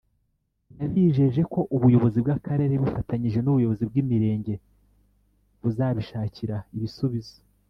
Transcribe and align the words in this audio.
yabijeje 0.81 1.41
ko 1.53 1.59
ubuyobozi 1.75 2.17
bw’Akarere 2.23 2.73
bufatanyije 2.83 3.39
n’ubuyobozi 3.41 3.83
bw’imirenge 3.89 4.53
buzabishakira 5.61 6.57
ibisubizo 6.77 7.35